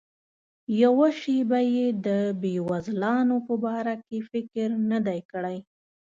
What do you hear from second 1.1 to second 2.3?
شیبه یې د